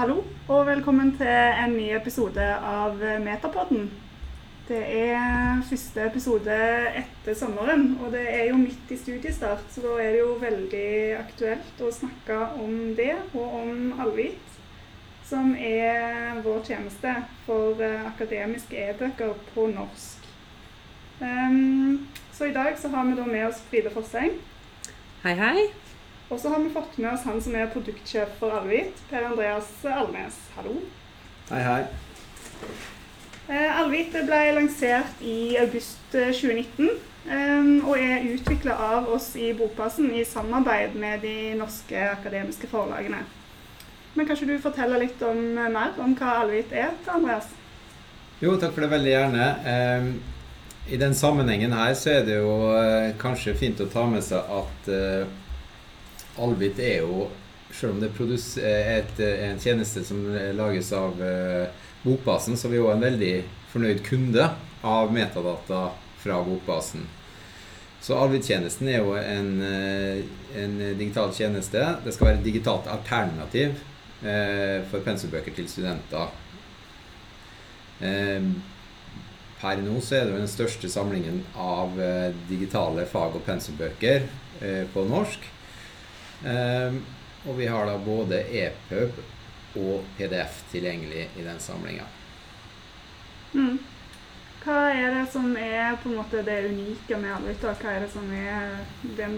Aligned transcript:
Hallo, 0.00 0.22
og 0.48 0.62
velkommen 0.64 1.10
til 1.18 1.28
en 1.28 1.74
ny 1.76 1.90
episode 1.92 2.44
av 2.64 3.02
Metapodden. 3.20 3.90
Det 4.64 4.78
er 4.96 5.58
første 5.68 6.06
episode 6.06 6.54
etter 7.02 7.36
sommeren, 7.36 7.98
og 8.00 8.14
det 8.14 8.22
er 8.32 8.46
jo 8.48 8.56
midt 8.62 8.94
i 8.94 8.96
studiestart, 8.96 9.66
så 9.68 9.82
da 9.84 9.98
er 10.00 10.14
det 10.14 10.22
jo 10.22 10.38
veldig 10.40 10.86
aktuelt 11.18 11.82
å 11.84 11.90
snakke 11.92 12.38
om 12.62 12.78
det, 12.96 13.10
og 13.34 13.58
om 13.58 14.00
Alvit, 14.00 14.56
som 15.28 15.52
er 15.52 16.40
vår 16.48 16.64
tjeneste 16.70 17.12
for 17.44 17.84
eh, 17.84 18.08
akademiske 18.14 18.80
e-bøker 18.86 19.36
på 19.52 19.68
norsk. 19.74 20.24
Um, 21.20 22.08
så 22.32 22.48
i 22.48 22.56
dag 22.56 22.72
så 22.80 22.88
har 22.96 23.04
vi 23.04 23.20
da 23.20 23.28
med 23.28 23.50
oss 23.50 23.60
Fride 23.68 23.92
Forseng. 23.92 24.40
Hei, 25.26 25.36
hei. 25.44 25.68
Og 26.30 26.38
så 26.40 26.48
har 26.48 26.60
vi 26.62 26.70
fått 26.70 26.98
med 26.98 27.10
oss 27.10 27.24
han 27.26 27.40
som 27.42 27.54
er 27.58 27.70
produktsjef 27.72 28.36
for 28.38 28.54
Alvit, 28.54 28.94
Per 29.10 29.24
Andreas 29.26 29.66
Alnes. 29.82 30.36
Hallo. 30.54 30.76
Hei, 31.48 31.62
hei. 31.64 31.80
Eh, 33.50 33.80
Alvit 33.80 34.14
ble 34.14 34.38
lansert 34.54 35.24
i 35.26 35.56
august 35.58 36.14
2019 36.14 36.86
eh, 36.86 37.72
og 37.82 37.96
er 37.98 38.28
utvikla 38.30 38.76
av 38.92 39.10
oss 39.10 39.32
i 39.34 39.50
Bokbasen 39.58 40.12
i 40.14 40.22
samarbeid 40.22 40.94
med 40.94 41.26
de 41.26 41.34
norske 41.58 42.06
akademiske 42.12 42.70
forlagene. 42.70 43.24
Men 44.14 44.30
kanskje 44.30 44.52
du 44.52 44.54
forteller 44.62 45.02
litt 45.02 45.26
om, 45.26 45.42
mer 45.58 45.98
om 45.98 46.14
hva 46.14 46.38
Alvit 46.44 46.70
er, 46.70 46.94
til 47.02 47.16
Andreas? 47.18 47.50
Jo, 48.38 48.54
takk 48.54 48.78
for 48.78 48.86
det 48.86 48.94
veldig 48.94 49.14
gjerne. 49.16 49.50
Eh, 49.74 50.94
i 50.94 51.02
den 51.02 51.18
sammenhengen 51.18 51.74
her 51.74 51.98
så 51.98 52.20
er 52.20 52.24
det 52.30 52.38
jo 52.38 52.54
eh, 52.78 53.10
kanskje 53.18 53.58
fint 53.58 53.82
å 53.82 53.90
ta 53.90 54.06
med 54.06 54.22
seg 54.30 54.58
at 54.62 54.94
eh, 56.36 56.42
Alvit 56.42 56.78
er 56.78 57.04
jo 57.04 57.28
selv 57.72 57.94
om 57.94 58.00
det 58.02 58.10
er 58.58 58.96
et, 58.98 59.20
en 59.20 59.60
tjeneste 59.60 60.02
som 60.04 60.24
lages 60.56 60.90
av 60.92 61.20
eh, 61.22 61.68
Bokbasen, 62.02 62.56
så 62.56 62.66
er 62.66 62.72
vi 62.72 62.80
jo 62.80 62.90
en 62.90 63.02
veldig 63.04 63.34
fornøyd 63.70 64.02
kunde 64.06 64.48
av 64.82 65.12
metadata 65.12 65.90
fra 66.20 66.40
Bokbasen. 66.44 67.04
Så 68.00 68.16
Alvit-tjenesten 68.16 68.88
er 68.88 69.04
jo 69.04 69.14
en, 69.20 69.50
eh, 69.62 70.22
en, 70.56 70.78
digital 70.98 71.32
tjeneste. 71.36 71.82
Det 72.04 72.14
skal 72.14 72.30
være 72.30 72.40
et 72.40 72.48
digitalt 72.48 72.88
alternativ 72.88 73.76
eh, 74.24 74.80
for 74.90 75.04
pensumbøker 75.04 75.54
til 75.54 75.68
studenter. 75.68 76.32
Eh, 78.00 78.50
Per 79.60 79.82
nå 79.84 79.98
så 80.00 80.16
er 80.16 80.28
det 80.30 80.38
den 80.38 80.48
største 80.48 80.88
samlingen 80.88 81.42
av 81.60 81.98
eh, 82.00 82.30
digitale 82.48 83.04
fag- 83.04 83.34
og 83.36 83.44
pensumbøker 83.44 84.24
eh, 84.64 84.86
på 84.88 85.04
norsk. 85.04 85.44
Eh, 86.44 87.00
og 87.48 87.56
vi 87.56 87.66
har 87.66 87.86
da 87.88 87.96
både 88.04 88.42
EPUB 88.62 89.20
og 89.80 90.04
PDF 90.18 90.60
tilgjengelig 90.72 91.28
i 91.38 91.44
den 91.44 91.60
samlinga. 91.62 92.04
Mm. 93.54 93.78
Hva 94.60 94.78
er 94.92 95.14
det 95.16 95.24
som 95.32 95.54
er 95.56 95.96
på 96.02 96.10
en 96.10 96.18
måte 96.20 96.42
det 96.44 96.58
unike 96.68 97.16
med 97.16 97.32
Alvita? 97.38 97.72
Hva 97.80 97.94
er 97.96 98.04
det 98.04 98.10
som 98.12 98.28
er 98.36 98.80
det 99.16 99.28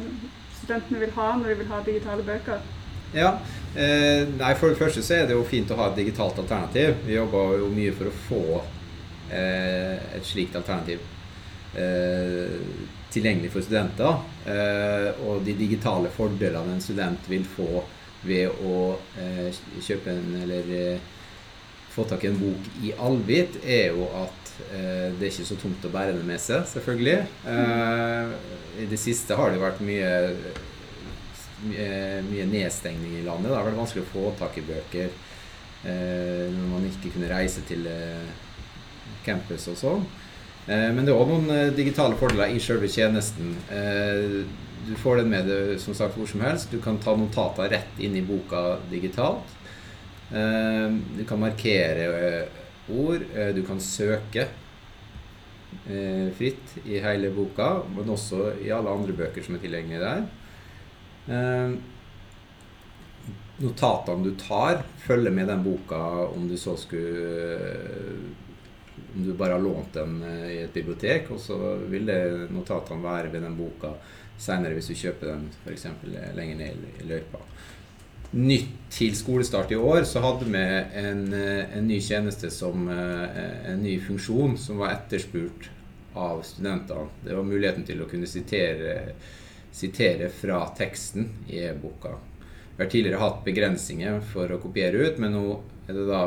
studentene 0.59 1.03
vil 1.05 1.15
ha 1.15 1.29
når 1.39 1.53
de 1.53 1.59
vil 1.61 1.71
ha 1.71 1.83
digitale 1.87 2.27
bøker? 2.27 2.65
Ja, 3.13 3.37
eh, 3.77 4.27
nei, 4.39 4.55
For 4.59 4.73
det 4.73 4.81
første 4.81 5.03
så 5.05 5.21
er 5.21 5.27
det 5.29 5.37
jo 5.37 5.47
fint 5.47 5.71
å 5.71 5.79
ha 5.79 5.91
et 5.91 6.01
digitalt 6.01 6.39
alternativ. 6.43 6.97
Vi 7.07 7.19
jobber 7.19 7.59
jo 7.61 7.71
mye 7.71 7.93
for 7.95 8.11
å 8.11 8.21
få 8.27 8.45
Eh, 9.33 10.17
et 10.17 10.27
slikt 10.29 10.57
alternativ 10.59 11.01
eh, 11.79 12.59
tilgjengelig 13.13 13.53
for 13.53 13.65
studenter. 13.65 14.23
Eh, 14.49 15.09
og 15.27 15.43
de 15.47 15.55
digitale 15.59 16.11
fordelene 16.15 16.77
en 16.77 16.85
student 16.85 17.29
vil 17.31 17.45
få 17.49 17.85
ved 18.23 18.63
å 18.63 18.95
kjøpe 19.83 20.13
en 20.13 20.37
eller 20.45 21.01
få 21.91 22.05
tak 22.09 22.23
i 22.23 22.29
en 22.31 22.39
bok 22.39 22.69
i 22.87 22.93
Alvit, 23.03 23.59
er 23.67 23.97
jo 23.97 24.07
at 24.15 24.53
det 24.63 25.27
er 25.27 25.27
ikke 25.27 25.47
så 25.49 25.57
tungt 25.59 25.83
å 25.89 25.91
bære 25.91 26.15
den 26.15 26.29
med 26.29 26.39
seg, 26.41 26.63
selvfølgelig. 26.71 27.17
I 28.79 28.87
det 28.87 29.01
siste 29.01 29.35
har 29.35 29.51
det 29.51 29.59
vært 29.59 29.83
mye 29.83 30.13
mye 31.67 32.47
nedstengning 32.53 33.19
i 33.19 33.25
landet. 33.27 33.51
Det 33.51 33.59
har 33.59 33.67
vært 33.67 33.81
vanskelig 33.81 34.05
å 34.07 34.13
få 34.13 34.25
tak 34.39 34.61
i 34.61 34.65
bøker 34.71 35.11
når 35.83 36.71
man 36.71 36.87
ikke 36.93 37.11
kunne 37.17 37.33
reise 37.33 37.67
til 37.67 37.91
campus 39.27 39.67
og 39.73 39.81
sånn. 39.83 40.07
Eh, 40.67 40.91
men 40.95 41.03
det 41.03 41.11
er 41.11 41.19
òg 41.19 41.31
noen 41.31 41.51
eh, 41.51 41.73
digitale 41.75 42.19
fordeler 42.19 42.53
i 42.55 42.61
selve 42.63 42.91
tjenesten. 42.91 43.57
Eh, 43.75 44.43
du 44.87 44.95
får 44.99 45.21
den 45.21 45.31
med 45.33 45.49
deg 45.51 45.77
som 45.83 45.95
sagt 45.97 46.17
hvor 46.19 46.29
som 46.31 46.43
helst. 46.45 46.71
Du 46.71 46.79
kan 46.83 47.01
ta 47.03 47.15
notater 47.19 47.71
rett 47.73 48.03
inn 48.03 48.17
i 48.19 48.25
boka 48.27 48.79
digitalt. 48.91 49.59
Du 50.33 51.23
kan 51.29 51.39
markere 51.39 52.07
ord. 52.91 53.23
Du 53.55 53.61
kan 53.69 53.79
søke 53.85 54.47
fritt 56.35 56.73
i 56.89 56.99
hele 57.05 57.31
boka, 57.37 57.69
men 57.95 58.11
også 58.11 58.57
i 58.65 58.73
alle 58.75 58.91
andre 58.91 59.15
bøker 59.21 59.45
som 59.45 59.55
er 59.55 59.63
tilgjengelige 59.63 60.03
der. 61.29 61.77
Notatene 63.63 64.25
du 64.25 64.33
tar, 64.41 64.83
følger 65.05 65.37
med 65.37 65.53
den 65.53 65.63
boka 65.69 66.03
om 66.33 66.49
du 66.51 66.57
så 66.59 66.75
skulle 66.81 67.21
om 69.15 69.27
du 69.27 69.33
bare 69.37 69.53
har 69.57 69.63
lånt 69.63 69.95
den 69.95 70.23
eh, 70.23 70.49
i 70.57 70.59
et 70.65 70.75
bibliotek, 70.75 71.31
og 71.35 71.41
så 71.41 71.59
vil 71.91 72.09
det 72.09 72.49
notatene 72.53 73.05
være 73.05 73.33
ved 73.33 73.45
den 73.47 73.59
boka 73.59 73.95
seinere 74.41 74.75
hvis 74.77 74.91
du 74.91 74.97
kjøper 74.99 75.35
den 75.35 75.49
f.eks. 75.63 75.87
lenger 76.37 76.59
ned 76.59 76.87
i 77.03 77.09
løypa. 77.11 77.43
Nytt 78.33 78.71
til 78.95 79.13
skolestart 79.17 79.75
i 79.75 79.77
år 79.77 80.07
så 80.09 80.23
hadde 80.25 80.49
vi 80.49 80.65
en, 81.03 81.27
eh, 81.37 81.77
en 81.77 81.87
ny 81.89 82.01
tjeneste 82.01 82.51
som 82.51 82.89
eh, 82.89 83.39
en 83.73 83.83
ny 83.85 83.99
funksjon 84.01 84.57
som 84.59 84.81
var 84.81 84.97
etterspurt 84.97 85.69
av 86.17 86.43
studentene. 86.45 87.09
Det 87.25 87.37
var 87.37 87.49
muligheten 87.49 87.85
til 87.89 88.01
å 88.03 88.09
kunne 88.09 88.29
sitere, 88.29 89.13
sitere 89.73 90.29
fra 90.33 90.65
teksten 90.77 91.29
i 91.49 91.61
e-boka. 91.69 92.17
Vi 92.77 92.83
har 92.83 92.91
tidligere 92.91 93.21
hatt 93.21 93.45
begrensninger 93.45 94.21
for 94.33 94.53
å 94.53 94.61
kopiere 94.61 95.05
ut, 95.05 95.21
men 95.21 95.37
nå 95.37 95.47
er 95.89 95.97
det 95.99 96.09
da 96.09 96.25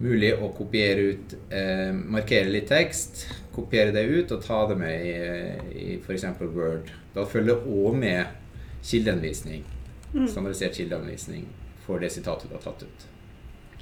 mulig 0.00 0.32
å 0.34 0.48
kopiere 0.56 1.12
ut 1.12 1.34
eh, 1.52 1.90
Markere 1.92 2.50
litt 2.50 2.70
tekst, 2.70 3.26
kopiere 3.54 3.92
det 3.94 4.06
ut 4.08 4.32
og 4.32 4.42
ta 4.44 4.62
det 4.70 4.78
med 4.80 5.04
i, 5.06 5.14
i 5.76 5.88
f.eks. 6.00 6.26
Word. 6.40 6.90
Da 7.14 7.26
følger 7.28 7.66
òg 7.68 7.98
med 8.00 8.80
kildeanvisning. 8.86 9.64
Mm. 10.14 10.26
Standardisert 10.26 10.78
kildeanvisning 10.80 11.46
for 11.84 12.02
det 12.02 12.12
sitatet 12.14 12.50
du 12.50 12.56
har 12.56 12.64
tatt 12.64 12.86
ut. 12.86 13.06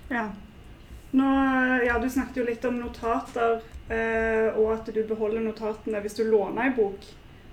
Ja. 0.08 0.28
Nå, 1.10 1.28
ja, 1.86 1.96
du 2.02 2.08
snakket 2.10 2.42
jo 2.42 2.48
litt 2.48 2.64
om 2.68 2.76
notater, 2.82 3.62
eh, 3.88 4.50
og 4.58 4.74
at 4.74 4.90
du 4.92 5.00
beholder 5.08 5.40
notatene 5.44 6.02
hvis 6.04 6.18
du 6.18 6.26
låner 6.28 6.68
ei 6.68 6.74
bok. 6.76 7.06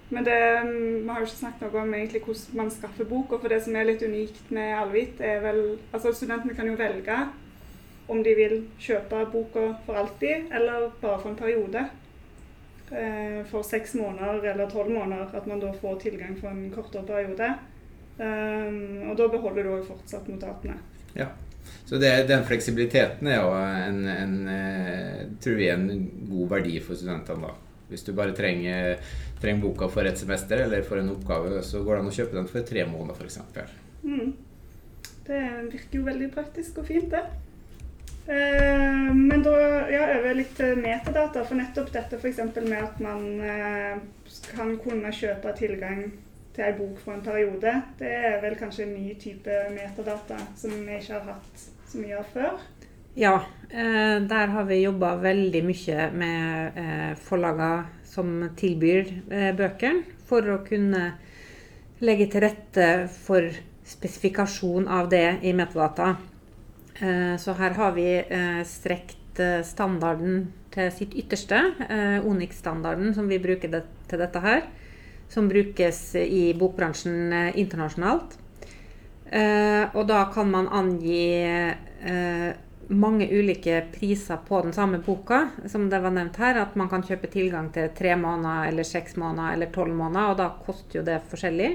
Men 0.09 0.25
det, 0.27 0.35
vi 0.65 1.07
har 1.07 1.21
jo 1.21 1.25
ikke 1.25 1.39
snakket 1.39 1.63
noe 1.65 1.81
om 1.81 1.93
egentlig 1.97 2.21
hvordan 2.27 2.59
man 2.59 2.73
skaffer 2.73 3.07
boka. 3.09 3.39
For 3.39 3.51
det 3.51 3.63
som 3.65 3.77
er 3.77 3.87
litt 3.87 4.03
unikt 4.05 4.51
med 4.53 4.75
Alvit, 4.77 5.21
er 5.23 5.41
vel 5.41 5.63
Altså, 5.95 6.13
studentene 6.13 6.53
kan 6.57 6.69
jo 6.69 6.75
velge 6.77 7.17
om 8.07 8.23
de 8.23 8.33
vil 8.38 8.57
kjøpe 8.81 9.23
boka 9.33 9.69
for 9.85 9.97
alltid, 9.97 10.51
eller 10.53 10.89
bare 11.01 11.19
for 11.21 11.31
en 11.31 11.39
periode. 11.39 11.85
Eh, 12.91 13.39
for 13.49 13.66
seks 13.66 13.95
måneder 13.97 14.45
eller 14.51 14.69
tolv 14.69 14.91
måneder, 14.93 15.31
at 15.33 15.47
man 15.49 15.59
da 15.59 15.71
får 15.73 15.99
tilgang 16.03 16.35
for 16.38 16.53
en 16.53 16.69
kortere 16.73 17.05
periode. 17.07 17.49
Um, 18.16 19.09
og 19.09 19.17
da 19.19 19.25
beholder 19.27 19.66
du 19.66 19.73
òg 19.73 19.88
fortsatt 19.89 20.29
notatene. 20.31 20.77
Ja. 21.17 21.33
Så 21.85 21.97
det, 21.99 22.11
den 22.29 22.45
fleksibiliteten 22.47 23.27
er 23.27 23.41
jo 23.41 23.49
en, 23.57 24.05
en, 24.07 24.35
eh, 24.47 25.25
tror 25.41 25.57
vi 25.59 25.67
er 25.67 25.79
en 25.79 26.05
god 26.29 26.53
verdi 26.53 26.77
for 26.79 26.97
studentene. 26.97 27.49
da. 27.49 27.81
Hvis 27.89 28.05
du 28.05 28.13
bare 28.17 28.33
trenger, 28.37 29.01
trenger, 29.41 29.61
boka 29.66 29.89
for 29.91 30.07
et 30.07 30.17
semester 30.17 30.63
eller 30.63 30.85
for 30.85 31.01
en 31.01 31.11
oppgave, 31.13 31.59
så 31.66 31.83
går 31.85 31.97
det 31.97 32.03
an 32.03 32.11
å 32.13 32.16
kjøpe 32.19 32.37
den 32.37 32.49
for 32.49 32.66
tre 32.66 32.85
måneder 32.90 33.17
f.eks. 33.17 33.41
Mm. 34.05 34.31
Det 35.25 35.41
virker 35.73 35.99
jo 35.99 36.05
veldig 36.05 36.31
praktisk 36.34 36.79
og 36.81 36.90
fint, 36.90 37.09
det. 37.13 37.25
Eh, 38.27 39.13
men 39.13 39.43
da 39.43 39.55
ja, 39.89 40.05
over 40.17 40.33
litt 40.33 40.59
metadata, 40.81 41.43
for 41.45 41.59
nettopp 41.59 41.91
dette 41.93 42.17
f.eks. 42.17 42.39
med 42.55 42.79
at 42.79 43.01
man 43.03 43.25
eh, 43.45 43.99
kan 44.49 44.72
kunne 44.81 45.11
kjøpe 45.13 45.53
tilgang 45.59 46.07
til 46.55 46.66
ei 46.66 46.73
bok 46.73 46.97
for 47.03 47.13
en 47.13 47.25
periode, 47.25 47.75
det 47.99 48.16
er 48.31 48.39
vel 48.41 48.57
kanskje 48.57 48.87
en 48.87 48.95
ny 48.95 49.13
type 49.22 49.59
metadata 49.75 50.39
som 50.57 50.73
vi 50.73 50.97
ikke 50.97 51.19
har 51.19 51.35
hatt 51.35 51.67
så 51.85 52.01
mye 52.01 52.17
av 52.17 52.33
før? 52.33 52.57
Ja, 53.16 53.35
eh, 53.69 54.17
der 54.25 54.55
har 54.57 54.66
vi 54.71 54.81
jobba 54.81 55.13
veldig 55.21 55.63
mye 55.69 56.09
med 56.17 56.81
forlagene 57.28 58.09
som 58.09 58.37
tilbyr 58.57 59.11
bøker, 59.59 60.01
for 60.25 60.49
å 60.49 60.61
kunne 60.66 61.11
legge 62.01 62.31
til 62.31 62.47
rette 62.47 62.87
for 63.21 63.53
spesifikasjon 63.85 64.87
av 64.89 65.11
det 65.11 65.28
i 65.45 65.53
metadata. 65.53 66.16
Eh, 66.99 67.37
så 67.37 67.53
her 67.53 67.75
har 67.75 67.91
vi 67.91 68.07
eh, 68.17 68.61
strekt 68.67 69.39
eh, 69.39 69.61
standarden 69.67 70.47
til 70.71 70.91
sitt 70.91 71.15
ytterste. 71.15 71.59
Onyx-standarden 72.27 73.13
som 73.15 73.29
vi 73.31 73.39
bruker 73.39 73.71
til 74.09 74.19
dette 74.19 74.41
her. 74.43 74.65
Som 75.31 75.47
brukes 75.49 75.99
i 76.19 76.53
bokbransjen 76.53 77.31
internasjonalt. 77.55 78.35
Og 79.95 80.03
da 80.05 80.19
kan 80.35 80.51
man 80.51 80.67
angi 80.69 81.31
mange 82.91 83.25
ulike 83.31 83.79
priser 83.95 84.43
på 84.47 84.59
den 84.61 84.75
samme 84.75 84.99
boka, 84.99 85.39
som 85.71 85.87
det 85.89 86.01
var 86.03 86.13
nevnt 86.13 86.37
her. 86.43 86.59
At 86.61 86.75
man 86.75 86.91
kan 86.91 87.07
kjøpe 87.07 87.31
tilgang 87.31 87.71
til 87.73 87.89
tre 87.97 88.13
måneder 88.19 88.69
eller 88.69 88.85
seks 88.85 89.15
måneder 89.15 89.55
eller 89.55 89.71
tolv 89.73 89.95
måneder, 89.95 90.35
og 90.35 90.37
da 90.43 90.51
koster 90.67 90.99
jo 90.99 91.07
det 91.07 91.21
forskjellig. 91.31 91.71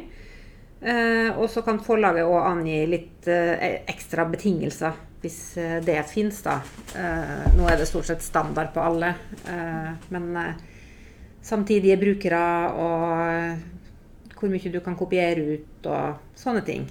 Eh, 0.81 1.37
og 1.37 1.51
så 1.53 1.61
kan 1.65 1.81
forlaget 1.85 2.25
òg 2.25 2.41
angi 2.41 2.79
litt 2.89 3.27
eh, 3.29 3.83
ekstra 3.91 4.25
betingelser, 4.31 4.97
hvis 5.21 5.57
eh, 5.57 5.79
det 5.85 6.03
fins, 6.09 6.43
da. 6.43 6.61
Eh, 6.97 7.51
nå 7.57 7.69
er 7.69 7.81
det 7.81 7.89
stort 7.89 8.09
sett 8.09 8.23
standard 8.25 8.73
på 8.75 8.81
alle, 8.85 9.15
eh, 9.49 9.91
men 10.09 10.39
samtidige 11.43 11.97
brukere 12.01 12.41
og 12.77 14.37
hvor 14.41 14.53
mye 14.53 14.73
du 14.73 14.81
kan 14.85 14.97
kopiere 14.97 15.57
ut 15.57 15.89
og 15.89 16.37
sånne 16.37 16.65
ting. 16.65 16.87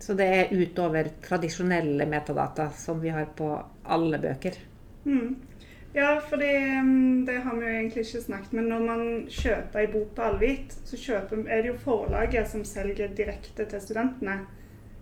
Så 0.00 0.16
det 0.16 0.26
er 0.28 0.52
utover 0.52 1.08
tradisjonelle 1.24 2.06
metadata 2.08 2.68
som 2.76 3.00
vi 3.00 3.12
har 3.12 3.30
på 3.36 3.48
alle 3.84 4.20
bøker. 4.20 4.56
Mm. 5.04 5.34
Ja, 5.94 6.20
for 6.28 6.36
mm, 6.36 7.24
det 7.26 7.36
har 7.44 7.56
vi 7.56 7.66
jo 7.66 7.72
egentlig 7.72 8.02
ikke 8.02 8.20
snakket 8.24 8.54
men 8.58 8.66
når 8.72 8.80
man 8.82 9.02
kjøper 9.30 9.78
ei 9.78 9.90
bok 9.92 10.08
på 10.16 10.24
Alvit, 10.26 10.74
så 10.88 10.98
kjøper, 10.98 11.44
er 11.46 11.62
det 11.62 11.70
jo 11.70 11.76
forlaget 11.84 12.50
som 12.50 12.64
selger 12.66 13.12
direkte 13.14 13.68
til 13.70 13.80
studentene. 13.80 14.40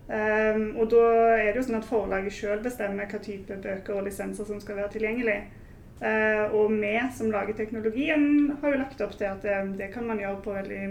Um, 0.03 0.63
og 0.81 0.89
da 0.91 1.03
er 1.37 1.53
det 1.53 1.61
jo 1.61 1.65
sånn 1.69 1.79
at 1.79 1.87
forlaget 1.87 2.35
sjøl 2.35 2.59
bestemmer 2.63 3.07
hva 3.07 3.19
type 3.23 3.55
bøker 3.63 3.95
og 3.95 4.07
lisenser 4.07 4.47
som 4.49 4.59
skal 4.61 4.81
være 4.81 4.95
tilgjengelig. 4.97 5.37
Uh, 6.03 6.51
og 6.57 6.73
vi 6.75 6.93
som 7.15 7.31
lager 7.31 7.55
teknologien, 7.55 8.25
har 8.61 8.73
jo 8.73 8.81
lagt 8.81 9.03
opp 9.05 9.15
til 9.15 9.29
at 9.29 9.45
det, 9.45 9.59
det, 9.79 9.91
kan 9.93 10.07
man 10.09 10.19
gjøre 10.19 10.41
på 10.43 10.55
veldig 10.57 10.83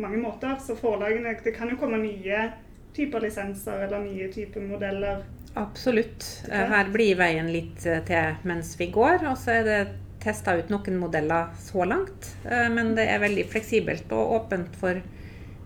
mange 0.00 0.20
måter. 0.22 0.56
Så 0.64 0.78
forlagene 0.78 1.36
Det 1.44 1.54
kan 1.56 1.70
jo 1.70 1.80
komme 1.80 2.00
nye 2.00 2.48
typer 2.94 3.26
lisenser 3.26 3.84
eller 3.86 4.06
nye 4.06 4.30
typer 4.32 4.64
modeller? 4.64 5.24
Absolutt. 5.54 6.24
Her 6.50 6.88
blir 6.90 7.18
veien 7.18 7.50
litt 7.52 7.84
eh, 7.86 8.00
til 8.06 8.48
mens 8.48 8.74
vi 8.78 8.88
går. 8.94 9.26
Og 9.30 9.38
så 9.38 9.58
er 9.60 9.68
det 9.68 9.80
testa 10.24 10.56
ut 10.56 10.70
noen 10.72 10.98
modeller 10.98 11.52
så 11.60 11.84
langt. 11.86 12.32
Eh, 12.48 12.68
men 12.72 12.94
det 12.98 13.06
er 13.10 13.22
veldig 13.22 13.46
fleksibelt 13.52 14.12
og 14.16 14.38
åpent 14.40 14.78
for 14.80 15.00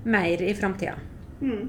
mer 0.08 0.42
i 0.44 0.54
framtida. 0.56 0.98
Mm. 1.40 1.68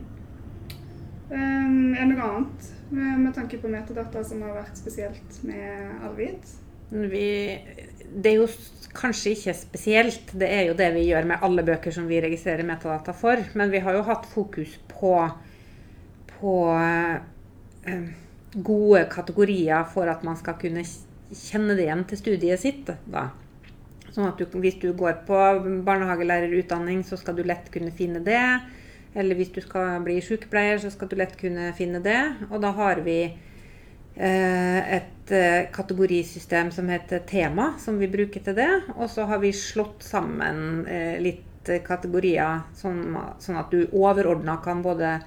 Um, 1.30 1.94
er 1.94 2.08
noe 2.10 2.26
annet 2.26 2.70
med, 2.90 3.12
med, 3.22 3.34
tanke 3.36 3.60
på 3.62 3.70
metadata 3.70 4.24
som 4.26 4.42
har 4.46 4.56
vært 4.58 4.80
spesielt 4.80 5.44
med 5.46 6.06
Alvit? 6.08 6.56
Vi, 6.90 7.28
det 8.10 8.32
er 8.32 8.40
jo 8.40 8.48
kanskje 8.98 9.36
ikke 9.36 9.54
spesielt. 9.58 10.34
Det 10.34 10.50
er 10.50 10.66
jo 10.72 10.80
det 10.80 10.90
vi 10.96 11.06
gjør 11.12 11.30
med 11.30 11.46
alle 11.46 11.66
bøker 11.68 11.94
som 11.94 12.10
vi 12.10 12.22
registrerer 12.26 12.66
metadata 12.66 13.14
for. 13.14 13.44
Men 13.54 13.70
vi 13.70 13.84
har 13.86 13.98
jo 13.98 14.08
hatt 14.10 14.26
fokus 14.32 14.74
på 14.90 15.14
på 16.40 16.56
eh, 17.86 18.10
gode 18.54 19.04
kategorier 19.12 19.86
for 19.94 20.10
at 20.12 20.24
man 20.24 20.38
skal 20.40 20.58
kunne 20.62 20.86
kjenne 21.30 21.76
det 21.78 21.86
igjen 21.86 22.06
til 22.10 22.22
studiet 22.22 22.64
sitt. 22.64 22.92
Da. 23.12 23.30
Sånn 24.10 24.30
at 24.30 24.40
du, 24.40 24.48
hvis 24.60 24.80
du 24.82 24.92
går 24.98 25.22
på 25.28 25.40
barnehagelærerutdanning, 25.86 27.04
så 27.06 27.20
skal 27.20 27.38
du 27.38 27.44
lett 27.48 27.70
kunne 27.74 27.94
finne 27.96 28.24
det. 28.26 28.42
Eller 29.14 29.38
hvis 29.40 29.52
du 29.54 29.62
skal 29.64 30.02
bli 30.06 30.20
sykepleier, 30.22 30.78
så 30.82 30.92
skal 30.94 31.10
du 31.10 31.18
lett 31.18 31.38
kunne 31.40 31.72
finne 31.78 32.02
det. 32.04 32.20
Og 32.50 32.62
da 32.62 32.72
har 32.78 33.02
vi 33.06 33.20
eh, 33.26 34.92
et 35.00 35.34
eh, 35.34 35.70
kategorisystem 35.74 36.70
som 36.76 36.90
heter 36.92 37.26
tema, 37.30 37.72
som 37.82 37.98
vi 38.02 38.10
bruker 38.12 38.46
til 38.46 38.58
det. 38.60 38.70
Og 38.98 39.10
så 39.10 39.26
har 39.30 39.42
vi 39.42 39.54
slått 39.56 40.06
sammen 40.06 40.86
eh, 40.86 41.18
litt 41.24 41.46
kategorier, 41.86 42.64
sånn, 42.78 43.18
sånn 43.44 43.58
at 43.60 43.74
du 43.74 43.84
overordna 43.94 44.56
kan 44.64 44.82
både 44.82 45.20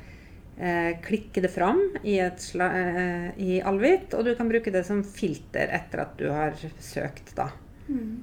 klikke 1.02 1.42
det 1.42 1.48
fram 1.50 1.78
i, 2.06 2.16
i 2.22 3.54
Alvit, 3.66 4.12
og 4.14 4.26
du 4.26 4.32
kan 4.38 4.50
bruke 4.50 4.70
det 4.74 4.82
som 4.86 5.00
filter 5.02 5.72
etter 5.74 6.02
at 6.04 6.12
du 6.20 6.26
har 6.30 6.54
søkt, 6.82 7.32
da. 7.38 7.48
Mm. 7.88 8.20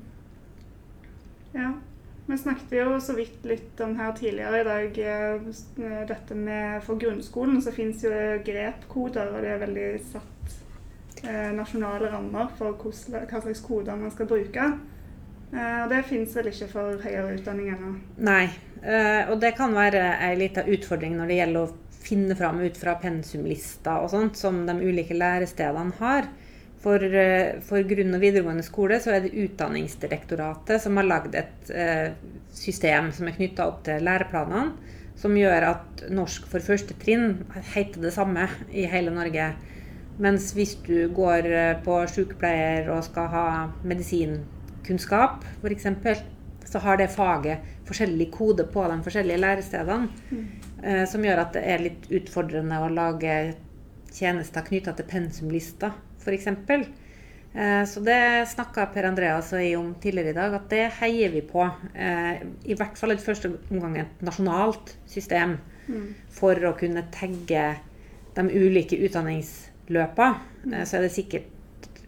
Ja. 1.57 1.71
Vi 2.30 2.38
snakket 2.38 2.72
jo 2.78 3.00
så 3.02 3.14
vidt 3.18 3.46
litt 3.50 3.80
om 3.81 3.96
her 3.98 4.12
tidligere 4.14 4.60
i 4.62 4.66
dag 4.68 4.98
eh, 5.02 6.04
dette 6.06 6.36
med 6.38 6.84
For 6.86 7.00
grunnskolen 7.02 7.58
så 7.66 7.74
fins 7.74 8.04
jo 8.06 8.12
grepkoder, 8.46 9.31
og 9.34 9.42
det 9.42 9.50
er 9.50 9.64
veldig 9.64 9.86
satt 10.12 11.24
eh, 11.24 11.50
nasjonale 11.58 12.12
rammer 12.14 12.52
for 12.60 12.78
hva 12.78 13.42
slags 13.42 13.64
koder 13.66 13.98
man 13.98 14.14
skal 14.14 14.30
bruke. 14.30 14.68
Eh, 15.50 15.80
og 15.81 15.90
det 15.90 16.04
fins 16.12 16.38
vel 16.38 16.52
ikke 16.52 16.70
for 16.70 17.02
høyere 17.02 17.34
utdanning 17.40 17.74
ennå? 17.74 17.96
Nei, 18.30 18.46
og 19.26 19.40
det 19.42 19.56
kan 19.58 19.74
være 19.74 20.04
ei 20.30 20.36
lita 20.38 20.62
utfordring 20.70 21.18
når 21.18 21.31
det 21.31 21.40
gjelder 21.40 21.66
å 21.66 22.04
finne 22.06 22.38
fram 22.38 22.62
ut 22.62 22.78
fra 22.78 22.94
pensumlister 23.02 24.06
og 24.06 24.14
sånt 24.14 24.38
som 24.38 24.62
de 24.70 24.78
ulike 24.78 25.18
lærestedene 25.18 25.98
har. 25.98 26.30
For, 26.80 27.04
eh, 27.04 27.60
for, 27.66 27.84
grunn- 27.84 28.16
og 28.16 28.22
videregående 28.24 28.64
skole 28.64 29.02
så 29.04 29.12
er 29.16 29.26
det 29.26 29.36
Utdanningsdirektoratet 29.36 30.80
som 30.80 30.96
har 31.00 31.08
lagd 31.10 31.36
et 31.36 31.72
eh, 31.76 32.14
system 32.56 33.12
som 33.16 33.28
er 33.28 33.36
knytta 33.36 33.68
opp 33.68 33.84
til 33.88 34.06
læreplanene, 34.08 34.96
som 35.20 35.36
gjør 35.36 35.66
at 35.74 36.06
norsk 36.16 36.48
for 36.48 36.64
første 36.64 36.96
trinn 37.02 37.42
heter 37.74 38.00
det 38.06 38.14
samme 38.16 38.48
i 38.72 38.88
hele 38.88 39.12
Norge. 39.12 39.52
Mens 40.20 40.54
hvis 40.56 40.78
du 40.88 41.10
går 41.16 41.52
eh, 41.52 41.76
på 41.84 42.00
sykepleier 42.12 42.88
og 42.96 43.04
skal 43.08 43.31
ha 43.34 43.46
medisinkunnskap, 43.88 45.44
f.eks., 45.60 45.88
så 46.70 46.80
har 46.84 47.00
det 47.00 47.10
faget 47.10 47.64
forskjellig 47.88 48.28
kode 48.31 48.66
på 48.70 48.84
de 48.92 49.00
forskjellige 49.04 49.42
lærestedene. 49.42 50.10
Mm. 50.30 50.44
Eh, 50.84 51.06
som 51.10 51.24
gjør 51.26 51.44
at 51.44 51.56
det 51.56 51.64
er 51.66 51.84
litt 51.84 52.06
utfordrende 52.20 52.80
å 52.80 52.92
lage 52.94 53.40
tjenester 54.14 54.64
knytta 54.68 54.94
til 54.98 55.08
pensumlister, 55.10 55.96
f.eks. 56.19 56.48
Eh, 57.54 57.86
så 57.86 58.00
det 58.00 58.45
snakka 58.50 58.86
Per 58.94 59.07
Andreas 59.10 59.54
og 59.54 59.62
jeg 59.63 59.77
om 59.77 59.94
tidligere 60.01 60.33
i 60.33 60.38
dag, 60.38 60.54
at 60.54 60.68
det 60.69 60.83
heier 61.00 61.33
vi 61.33 61.42
på. 61.45 61.66
Eh, 61.95 62.44
I 62.69 62.77
hvert 62.77 62.98
fall 63.00 63.16
i 63.16 63.21
første 63.21 63.51
omgang 63.71 63.98
et 64.04 64.21
nasjonalt 64.25 64.94
system 65.10 65.57
mm. 65.88 66.10
for 66.33 66.69
å 66.69 66.75
kunne 66.77 67.07
tagge 67.13 67.63
de 68.38 68.45
ulike 68.54 69.00
utdanningsløpa. 69.01 70.30
Mm. 70.66 70.77
Så 70.86 71.00
er 71.00 71.07
det 71.07 71.16
sikkert 71.16 71.56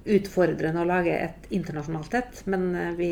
utfordrende 0.02 0.82
å 0.82 0.90
lage 0.90 1.14
et 1.14 1.50
internasjonalt 1.54 2.14
et, 2.18 2.40
men 2.50 2.72
vi, 2.98 3.12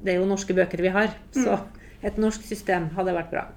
det 0.00 0.14
er 0.14 0.20
jo 0.20 0.28
norske 0.28 0.56
bøker 0.56 0.80
vi 0.84 0.92
har. 0.92 1.12
Så 1.36 1.56
mm. 1.56 1.82
et 2.08 2.20
norsk 2.20 2.44
system 2.44 2.90
hadde 2.96 3.16
vært 3.16 3.32
bra. 3.32 3.48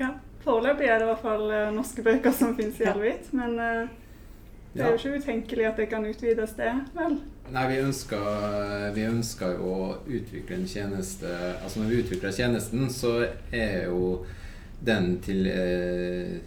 Ja, 0.00 0.14
Foreløpig 0.44 0.88
er 0.92 0.98
det 1.00 1.06
i 1.06 1.08
hvert 1.08 1.24
fall 1.24 1.44
norske 1.72 2.02
bøker 2.04 2.32
som 2.36 2.52
finnes 2.56 2.76
i 2.80 2.88
Alvit. 2.90 3.30
Men 3.36 3.54
uh, 3.56 3.92
det 4.74 4.82
er 4.82 4.90
jo 4.92 4.98
ikke 4.98 5.22
utenkelig 5.22 5.66
at 5.68 5.80
det 5.80 5.88
kan 5.92 6.06
utvides, 6.06 6.54
det, 6.58 6.72
vel? 6.96 7.18
Nei, 7.54 7.64
vi 7.70 7.76
ønsker, 7.84 8.24
vi 8.96 9.04
ønsker 9.06 9.54
jo 9.54 9.70
å 9.70 9.88
utvikle 10.08 10.56
en 10.56 10.66
tjeneste 10.66 11.28
Altså 11.60 11.82
når 11.82 11.90
vi 11.90 12.00
utvikler 12.02 12.34
tjenesten, 12.34 12.88
så 12.90 13.12
er 13.54 13.86
jo 13.86 14.24
den 14.84 15.18
til, 15.24 15.46
eh, 15.48 16.40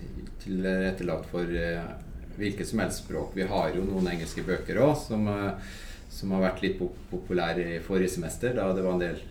tilrettelagt 0.44 1.32
for 1.32 1.56
hvilket 2.38 2.70
som 2.70 2.84
helst 2.84 3.06
språk. 3.06 3.32
Vi 3.38 3.48
har 3.50 3.72
jo 3.74 3.86
noen 3.86 4.12
engelske 4.12 4.44
bøker 4.46 4.82
òg 4.84 4.94
som, 5.00 5.26
som, 6.12 6.36
har 6.36 6.50
vært 6.50 6.62
litt 6.66 6.84
populære 7.10 7.66
i 7.78 7.82
forrige 7.86 8.18
semester, 8.18 8.54
da 8.58 8.70
det 8.76 8.86
var 8.86 8.98
en 8.98 9.06
del 9.08 9.24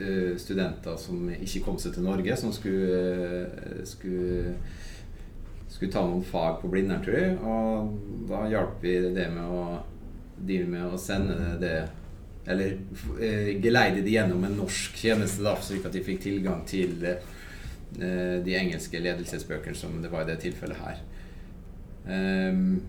Eh, 0.00 0.36
studenter 0.38 0.96
som 0.96 1.26
ikke 1.28 1.60
kom 1.66 1.78
seg 1.80 1.92
til 1.92 2.06
Norge, 2.06 2.36
som 2.38 2.52
skulle, 2.54 3.00
eh, 3.44 3.80
skulle, 3.84 4.54
skulle 5.70 5.92
ta 5.92 6.02
noen 6.06 6.24
fag 6.26 6.60
på 6.60 6.68
Blindern, 6.68 7.02
tror 7.04 7.16
jeg. 7.16 7.36
Og 7.46 8.26
da 8.30 8.44
hjalp 8.50 8.82
vi 8.84 8.96
det 9.14 9.28
med 9.32 9.46
å, 9.46 9.64
de 10.36 10.60
med 10.66 10.86
å 10.90 11.00
sende 11.00 11.56
det 11.60 11.74
Eller 12.50 12.78
eh, 13.20 13.50
geleide 13.62 14.00
de 14.02 14.14
gjennom 14.14 14.44
en 14.48 14.56
norsk 14.62 14.96
tjeneste, 14.96 15.44
da, 15.44 15.52
slik 15.62 15.84
at 15.86 15.94
de 15.94 16.02
fikk 16.02 16.22
tilgang 16.24 16.64
til 16.66 16.96
de 17.90 18.54
engelske 18.54 19.00
ledelsesbøkene, 19.02 19.74
som 19.76 19.96
det 20.00 20.08
var 20.12 20.22
i 20.22 20.28
det 20.28 20.36
tilfellet 20.44 20.78
her. 20.78 21.00
Um, 22.06 22.80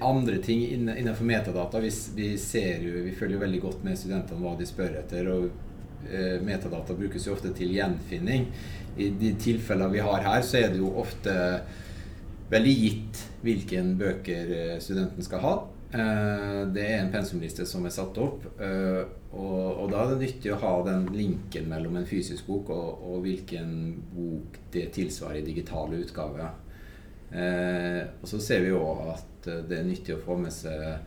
andre 0.00 0.38
ting 0.42 0.62
innenfor 0.72 1.28
metadata 1.28 1.82
vi, 1.84 1.92
vi, 2.16 2.30
ser 2.40 2.80
jo, 2.84 3.04
vi 3.04 3.12
følger 3.12 3.36
jo 3.36 3.42
veldig 3.44 3.60
godt 3.60 3.84
med 3.84 4.00
studentene 4.00 4.40
hva 4.40 4.54
de 4.58 4.66
spør 4.68 4.96
etter. 5.02 5.28
og 5.30 5.50
Eh, 5.50 5.69
metadata 6.42 6.94
brukes 6.96 7.26
jo 7.26 7.34
ofte 7.36 7.52
til 7.54 7.74
gjenfinning. 7.76 8.48
I 8.98 9.10
de 9.20 9.34
tilfellene 9.40 9.92
vi 9.92 10.02
har 10.04 10.24
her, 10.24 10.42
så 10.42 10.58
er 10.60 10.72
det 10.72 10.80
jo 10.80 10.90
ofte 11.00 11.34
veldig 12.50 12.72
gitt 12.76 13.20
hvilken 13.44 13.94
bøker 14.00 14.54
eh, 14.56 14.78
studenten 14.82 15.24
skal 15.24 15.44
ha. 15.44 15.52
Eh, 15.90 16.62
det 16.74 16.86
er 16.86 16.96
en 17.00 17.12
pensumliste 17.12 17.66
som 17.68 17.86
er 17.86 17.94
satt 17.94 18.18
opp, 18.22 18.46
og, 19.30 19.84
da 19.90 20.02
er 20.02 20.10
det 20.10 20.24
nyttig 20.24 20.50
å 20.54 20.58
ha 20.62 20.72
den 20.86 21.06
linken 21.14 21.68
mellom 21.70 22.00
en 22.00 22.08
fysisk 22.08 22.48
bok 22.50 22.72
og, 22.74 23.04
og 23.06 23.22
hvilken 23.26 23.70
bok 24.10 24.58
det 24.74 24.88
tilsvarer 24.96 25.38
i 25.40 25.46
digitale 25.46 26.00
utgaver. 26.02 26.50
Og 27.30 28.26
så 28.26 28.40
ser 28.42 28.64
vi 28.64 28.72
òg 28.74 29.04
at 29.12 29.48
det 29.70 29.76
er 29.76 29.86
nyttig 29.86 30.16
å 30.16 30.22
få 30.24 30.34
med 30.40 30.50
seg 30.50 30.98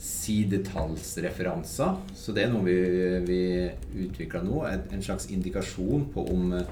sidetallsreferanser. 0.00 1.96
Så 2.14 2.32
det 2.34 2.44
er 2.44 2.52
noe 2.52 2.64
vi, 2.66 2.78
vi 3.26 3.70
utvikler 4.06 4.42
nå. 4.46 4.64
En 4.66 5.02
slags 5.02 5.30
indikasjon 5.30 6.08
på 6.14 6.26
om 6.34 6.52
eh, 6.58 6.68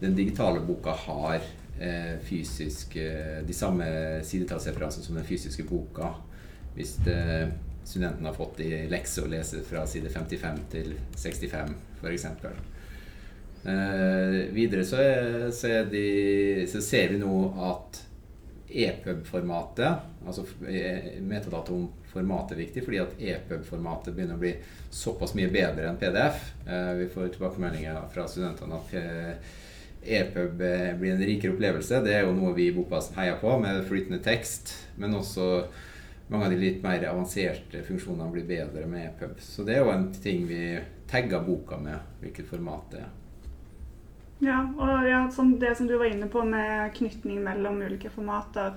den 0.00 0.16
digitale 0.16 0.60
boka 0.64 0.92
har 1.06 1.40
eh, 1.80 2.16
fysisk 2.24 2.96
eh, 3.00 3.42
de 3.46 3.54
samme 3.56 3.86
sidetallsreferansene 4.24 5.04
som 5.04 5.18
den 5.18 5.28
fysiske 5.28 5.64
boka. 5.68 6.14
Hvis 6.76 6.96
det, 7.06 7.50
studenten 7.84 8.26
har 8.26 8.36
fått 8.36 8.60
i 8.64 8.70
lekse 8.90 9.24
å 9.24 9.30
lese 9.30 9.62
fra 9.66 9.86
side 9.88 10.10
55 10.12 10.64
til 10.72 10.96
65, 11.16 11.76
f.eks. 12.00 12.26
Eh, 13.66 14.40
videre 14.54 14.84
så, 14.86 14.98
er, 15.02 15.48
så, 15.50 15.70
er 15.80 15.88
de, 15.90 16.66
så, 16.70 16.82
ser 16.84 17.14
vi 17.14 17.18
nå 17.18 17.36
at 17.66 18.02
EPUB-formatet, 18.84 20.08
altså 20.26 20.44
metadata 21.24 21.72
om 21.72 21.86
formatet 22.10 22.56
er 22.56 22.62
viktig, 22.64 22.84
fordi 22.84 23.00
at 23.02 23.14
EPUB-formatet 23.32 24.16
begynner 24.16 24.36
å 24.36 24.42
bli 24.42 24.52
såpass 24.92 25.34
mye 25.38 25.48
bedre 25.52 25.88
enn 25.88 26.00
PDF. 26.00 26.50
Eh, 26.66 26.92
vi 27.00 27.08
får 27.12 27.32
tilbakemeldinger 27.36 28.02
fra 28.12 28.26
studentene 28.30 28.80
at 28.80 28.96
EPUB 30.06 30.62
blir 31.00 31.12
en 31.12 31.26
rikere 31.26 31.54
opplevelse. 31.54 32.00
Det 32.04 32.14
er 32.14 32.24
jo 32.26 32.36
noe 32.36 32.54
vi 32.56 32.68
i 32.70 32.74
Bokbasen 32.76 33.16
heier 33.18 33.40
på, 33.40 33.56
med 33.58 33.84
flytende 33.88 34.20
tekst. 34.22 34.74
Men 35.00 35.16
også 35.18 35.66
mange 36.28 36.46
av 36.46 36.54
de 36.54 36.60
litt 36.60 36.82
mer 36.82 37.04
avanserte 37.10 37.82
funksjonene 37.86 38.32
blir 38.34 38.46
bedre 38.48 38.86
med 38.90 39.10
EPUB. 39.10 39.38
Så 39.42 39.66
det 39.66 39.76
er 39.76 39.84
jo 39.84 39.92
en 39.94 40.08
ting 40.14 40.46
vi 40.48 40.62
tagger 41.10 41.44
boka 41.46 41.78
med, 41.82 42.18
hvilket 42.22 42.50
format 42.50 42.90
det 42.94 43.02
er. 43.04 43.14
Ja, 44.38 44.58
og 44.76 45.06
ja, 45.08 45.30
som 45.32 45.54
det 45.58 45.76
som 45.76 45.86
du 45.88 45.96
var 45.96 46.10
inne 46.12 46.28
på 46.28 46.42
med 46.44 46.92
knytning 46.94 47.40
mellom 47.44 47.80
ulike 47.82 48.10
formater. 48.12 48.74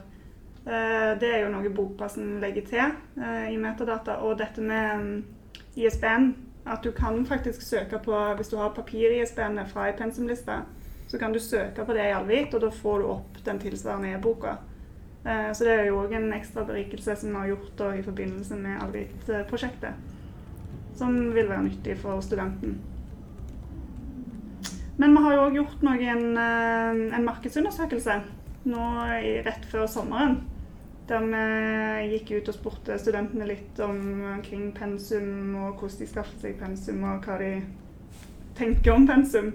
Eh, 0.66 1.12
det 1.20 1.32
er 1.34 1.42
jo 1.44 1.52
noe 1.52 1.72
Bokbasen 1.74 2.38
legger 2.40 2.68
til 2.70 2.86
eh, 3.20 3.50
i 3.52 3.58
metadata. 3.60 4.20
Og 4.24 4.38
dette 4.40 4.64
med 4.64 5.02
um, 5.02 5.10
ISBN, 5.76 6.32
at 6.70 6.84
du 6.84 6.92
kan 6.96 7.26
faktisk 7.26 7.62
søke 7.62 8.00
på 8.04 8.18
Hvis 8.38 8.52
du 8.52 8.58
har 8.58 8.76
papir-ISBN 8.76 9.60
fra 9.68 9.88
ei 9.90 9.96
pensumliste, 9.98 10.62
så 11.10 11.18
kan 11.18 11.34
du 11.34 11.40
søke 11.40 11.86
på 11.86 11.94
det 11.94 12.06
i 12.08 12.14
Alvit, 12.14 12.54
og 12.54 12.62
da 12.62 12.70
får 12.70 13.00
du 13.00 13.08
opp 13.12 13.40
den 13.46 13.60
tilsvarende 13.60 14.14
e-boka. 14.16 14.56
Eh, 15.26 15.52
så 15.54 15.68
det 15.68 15.74
er 15.74 15.90
jo 15.90 16.00
òg 16.04 16.16
en 16.16 16.32
ekstra 16.38 16.64
berikelse 16.64 17.18
som 17.20 17.34
vi 17.34 17.42
har 17.42 17.52
gjort 17.52 17.84
i 17.98 18.06
forbindelse 18.06 18.56
med 18.56 18.80
Alvit-prosjektet. 18.86 20.16
Som 20.96 21.20
vil 21.36 21.50
være 21.50 21.68
nyttig 21.68 21.98
for 22.00 22.22
studenten. 22.24 22.80
Men 25.00 25.16
vi 25.16 25.24
har 25.24 25.36
jo 25.36 25.44
òg 25.48 25.58
gjort 25.62 25.84
noen, 25.88 26.24
eh, 26.38 27.02
en 27.16 27.26
markedsundersøkelse 27.26 28.18
nå 28.70 28.88
rett 29.46 29.68
før 29.72 29.88
sommeren. 29.88 30.42
Der 31.08 31.24
vi 31.26 32.10
gikk 32.12 32.34
ut 32.36 32.52
og 32.52 32.58
spurte 32.58 32.98
studentene 33.02 33.48
litt 33.50 33.80
om 33.82 33.96
omkring 34.36 34.74
pensum, 34.76 35.56
og 35.56 35.80
hvordan 35.80 36.04
de 36.04 36.10
skaffer 36.12 36.44
seg 36.44 36.60
pensum, 36.60 37.02
og 37.08 37.24
hva 37.26 37.40
de 37.40 37.54
tenker 38.60 38.94
om 38.94 39.08
pensum. 39.08 39.54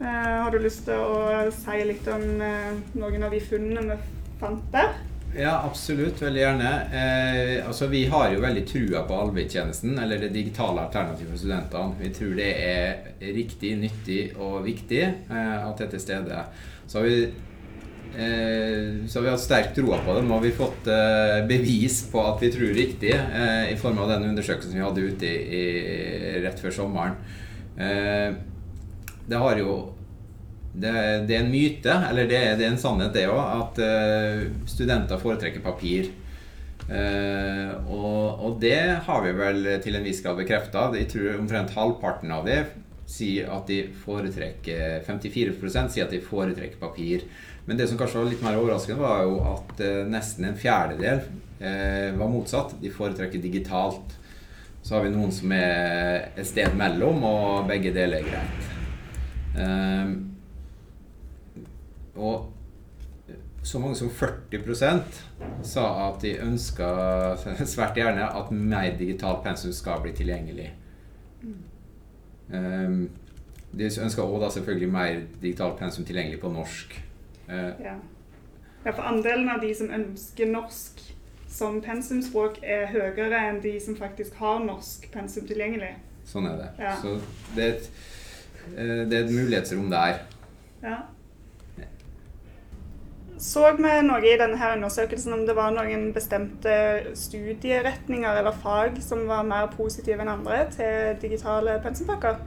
Eh, 0.00 0.06
har 0.42 0.50
du 0.50 0.58
lyst 0.58 0.84
til 0.86 0.98
å 0.98 1.48
si 1.54 1.78
litt 1.86 2.06
om 2.12 2.42
eh, 2.42 2.74
noen 2.98 3.24
av 3.26 3.32
de 3.34 3.40
funnene 3.42 3.86
vi 3.88 3.96
fant 4.42 4.66
der? 4.74 4.92
Ja, 5.36 5.62
absolutt. 5.70 6.22
Veldig 6.22 6.40
gjerne. 6.40 6.70
Eh, 6.92 7.66
altså, 7.66 7.86
vi 7.86 8.06
har 8.06 8.30
jo 8.32 8.40
veldig 8.40 8.64
trua 8.68 9.02
på 9.06 9.18
Alvik-tjenesten, 9.22 9.98
eller 9.98 10.22
det 10.22 10.32
digitale 10.34 10.86
alternativet 10.86 11.34
for 11.34 11.42
studentene. 11.42 11.98
Vi 12.00 12.12
tror 12.16 12.32
det 12.38 12.48
er 12.64 13.34
riktig, 13.36 13.74
nyttig 13.82 14.22
og 14.40 14.62
viktig 14.66 15.02
eh, 15.04 15.58
at 15.60 15.76
det 15.78 15.86
er 15.88 15.92
til 15.92 16.02
stede. 16.02 16.40
Så 16.88 16.98
har 16.98 17.06
vi 17.10 17.18
eh, 18.16 19.04
så 19.06 19.20
vi 19.20 19.30
har 19.30 19.38
sterk 19.40 19.74
troa 19.76 20.00
på 20.06 20.16
det. 20.16 20.24
Nå 20.24 20.38
har 20.38 20.46
vi 20.46 20.54
fått 20.56 20.88
eh, 20.96 21.42
bevis 21.50 22.00
på 22.12 22.24
at 22.24 22.42
vi 22.42 22.50
tror 22.54 22.72
riktig, 22.80 23.12
eh, 23.12 23.68
i 23.74 23.76
form 23.78 24.00
av 24.02 24.14
den 24.14 24.30
undersøkelsen 24.30 24.80
vi 24.80 24.86
hadde 24.86 25.06
ute 25.12 25.28
i, 25.28 25.60
i, 25.60 26.34
rett 26.46 26.64
før 26.64 26.74
sommeren. 26.80 27.20
Eh, 27.76 28.32
det 29.28 29.44
har 29.44 29.60
jo 29.60 29.78
det, 30.72 30.92
det, 31.26 31.34
er 31.34 31.42
en 31.42 31.52
myte, 31.52 31.94
eller 32.10 32.28
det, 32.28 32.40
det 32.60 32.66
er 32.66 32.72
en 32.72 32.80
sannhet, 32.80 33.14
det 33.14 33.26
òg, 33.30 33.40
at 33.40 33.80
uh, 33.82 34.42
studenter 34.68 35.20
foretrekker 35.20 35.64
papir. 35.64 36.10
Uh, 36.88 37.72
og, 37.88 38.44
og, 38.44 38.58
det 38.62 38.80
har 39.04 39.24
vi 39.24 39.32
vel 39.36 39.66
til 39.84 39.98
en 39.98 40.06
viss 40.06 40.22
grad 40.24 40.38
bekrefta. 40.40 40.88
Jeg 40.96 41.10
tror 41.12 41.40
omtrent 41.40 41.74
halvparten 41.76 42.32
av 42.34 42.46
det 42.48 42.62
sier 43.08 43.48
at 43.48 43.68
de 43.70 43.86
foretrekker 44.02 45.00
54% 45.06 45.94
sier 45.94 46.04
at 46.04 46.12
de 46.12 46.20
foretrekker 46.20 46.80
papir. 46.80 47.24
Men 47.64 47.80
det 47.80 47.88
som 47.88 47.98
kanskje 48.00 48.20
var 48.20 48.30
litt 48.30 48.44
mer 48.44 48.60
overraskende, 48.60 49.00
var 49.00 49.24
jo 49.24 49.40
at 49.48 49.84
uh, 49.84 50.00
nesten 50.08 50.50
en 50.50 50.58
fjerdedel 50.58 51.26
var 51.58 52.28
motsatt. 52.30 52.76
De 52.78 52.86
foretrekker 52.94 53.40
digitalt. 53.42 54.12
Så 54.86 54.94
har 54.94 55.02
vi 55.02 55.10
noen 55.10 55.32
som 55.34 55.50
er 55.50 56.28
et 56.38 56.46
sted 56.46 56.76
mellom, 56.78 57.18
og 57.26 57.66
begge 57.66 57.90
deler 57.96 58.22
er 58.22 58.28
greit. 58.28 58.68
Uh, 59.58 60.27
og 62.18 62.54
så 63.62 63.78
mange 63.78 63.96
som 63.98 64.10
40% 64.10 65.18
sa 65.66 65.86
at 66.08 66.22
de 66.22 66.34
ønska 66.40 66.88
svært 67.74 67.98
gjerne 67.98 68.28
at 68.40 68.52
mer 68.52 68.94
digitalt 68.98 69.42
pensum 69.44 69.72
skal 69.76 70.02
bli 70.04 70.14
tilgjengelig. 70.16 70.70
Um, 72.48 73.10
de 73.76 73.90
ønska 74.00 74.24
òg 74.24 74.46
selvfølgelig 74.52 74.88
mer 74.92 75.20
digitalt 75.42 75.76
pensum 75.78 76.06
tilgjengelig 76.08 76.40
på 76.40 76.52
norsk. 76.52 76.96
Uh, 77.48 77.74
ja. 77.84 77.94
ja, 78.84 78.90
for 78.90 79.04
andelen 79.08 79.50
av 79.52 79.60
de 79.60 79.74
som 79.76 79.92
ønsker 79.92 80.48
norsk 80.48 81.04
som 81.48 81.80
pensumspråk, 81.82 82.60
er 82.62 82.90
høyere 82.92 83.40
enn 83.48 83.62
de 83.64 83.74
som 83.80 83.96
faktisk 83.96 84.36
har 84.40 84.60
norsk 84.64 85.08
pensum 85.12 85.46
tilgjengelig. 85.48 85.94
Sånn 86.28 86.48
er 86.48 86.58
det. 86.60 86.68
Ja. 86.82 86.96
Så 87.00 87.14
det 87.56 87.64
er, 87.64 87.76
et, 87.76 87.86
eh, 88.74 88.98
det 89.08 89.16
er 89.16 89.22
et 89.22 89.32
mulighetsrom 89.32 89.88
der. 89.92 90.20
Ja. 90.82 90.98
Så 93.38 93.62
vi 93.78 93.90
noe 94.02 94.22
i 94.26 94.36
denne 94.38 94.58
her 94.58 94.74
undersøkelsen 94.74 95.36
om 95.36 95.44
det 95.46 95.54
var 95.54 95.70
noen 95.74 96.08
bestemte 96.14 96.72
studieretninger 97.18 98.40
eller 98.40 98.56
fag 98.64 98.98
som 99.04 99.26
var 99.30 99.46
mer 99.46 99.68
positive 99.70 100.24
enn 100.24 100.32
andre 100.32 100.64
til 100.74 101.18
digitale 101.22 101.78
pensumpakker? 101.84 102.40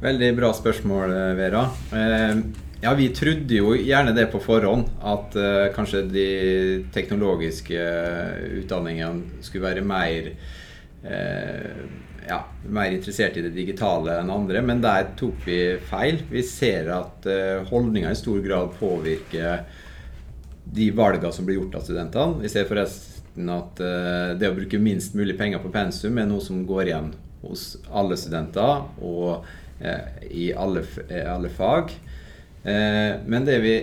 Veldig 0.00 0.30
bra 0.36 0.52
spørsmål, 0.56 1.12
Vera. 1.36 1.66
Eh, 1.92 2.40
ja, 2.82 2.92
vi 2.94 3.08
trodde 3.16 3.56
jo 3.56 3.72
gjerne 3.74 4.12
det 4.16 4.26
på 4.32 4.40
forhånd, 4.44 4.90
at 5.00 5.36
uh, 5.40 5.66
kanskje 5.74 6.02
de 6.12 6.26
teknologiske 6.92 7.86
utdanningene 8.60 9.40
skulle 9.44 9.64
være 9.64 9.84
mer 9.86 10.28
ja, 12.28 12.44
mer 12.68 12.90
interessert 12.90 13.36
i 13.36 13.44
det 13.44 13.54
digitale 13.54 14.18
enn 14.20 14.30
andre, 14.32 14.62
men 14.64 14.82
der 14.84 15.12
tok 15.18 15.44
vi 15.46 15.60
feil. 15.88 16.20
Vi 16.30 16.42
ser 16.46 16.90
at 16.94 17.26
uh, 17.28 17.66
holdninger 17.70 18.10
i 18.10 18.18
stor 18.18 18.40
grad 18.44 18.74
påvirker 18.80 19.62
de 20.76 20.88
valgene 20.96 21.32
som 21.34 21.46
blir 21.46 21.60
gjort 21.60 21.78
av 21.78 21.86
studentene. 21.86 22.42
Vi 22.42 22.50
ser 22.50 22.66
forresten 22.68 23.52
at 23.52 23.82
uh, 23.82 24.34
det 24.38 24.50
å 24.50 24.56
bruke 24.56 24.82
minst 24.82 25.14
mulig 25.18 25.36
penger 25.38 25.62
på 25.62 25.72
pensum 25.74 26.18
er 26.18 26.28
noe 26.30 26.42
som 26.42 26.64
går 26.66 26.90
igjen 26.90 27.12
hos 27.44 27.76
alle 27.94 28.18
studenter 28.18 28.88
og 29.04 29.46
i 30.32 30.46
alle, 30.56 30.80
alle 31.28 31.50
fag. 31.52 31.90
men 32.64 33.44
det 33.44 33.58
vi 33.60 33.74